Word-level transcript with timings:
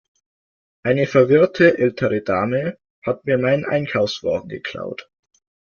Eine 0.83 1.05
verwirrte 1.05 1.77
ältere 1.77 2.23
Dame 2.23 2.79
hat 3.05 3.23
mir 3.25 3.37
meinen 3.37 3.65
Einkaufswagen 3.65 4.49
geklaut. 4.49 5.11